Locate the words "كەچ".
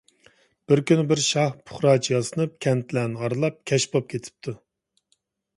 3.73-3.87